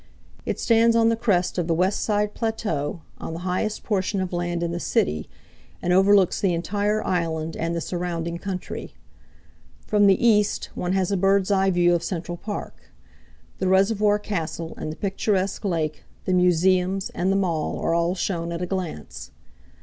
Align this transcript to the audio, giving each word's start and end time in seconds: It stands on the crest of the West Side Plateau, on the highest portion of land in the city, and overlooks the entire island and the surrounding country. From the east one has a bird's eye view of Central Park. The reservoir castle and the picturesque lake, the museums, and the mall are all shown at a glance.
It 0.47 0.59
stands 0.59 0.95
on 0.95 1.09
the 1.09 1.15
crest 1.15 1.59
of 1.59 1.67
the 1.67 1.75
West 1.75 2.01
Side 2.03 2.33
Plateau, 2.33 3.01
on 3.19 3.33
the 3.33 3.39
highest 3.45 3.83
portion 3.83 4.19
of 4.19 4.33
land 4.33 4.63
in 4.63 4.71
the 4.71 4.79
city, 4.79 5.29
and 5.79 5.93
overlooks 5.93 6.41
the 6.41 6.55
entire 6.55 7.03
island 7.05 7.55
and 7.55 7.75
the 7.75 7.81
surrounding 7.81 8.39
country. 8.39 8.95
From 9.85 10.07
the 10.07 10.17
east 10.27 10.71
one 10.73 10.93
has 10.93 11.11
a 11.11 11.17
bird's 11.17 11.51
eye 11.51 11.69
view 11.69 11.93
of 11.93 12.01
Central 12.01 12.35
Park. 12.35 12.91
The 13.59 13.67
reservoir 13.67 14.17
castle 14.17 14.73
and 14.75 14.91
the 14.91 14.95
picturesque 14.95 15.63
lake, 15.63 16.03
the 16.25 16.33
museums, 16.33 17.11
and 17.11 17.31
the 17.31 17.35
mall 17.35 17.77
are 17.77 17.93
all 17.93 18.15
shown 18.15 18.51
at 18.51 18.59
a 18.63 18.65
glance. 18.65 19.29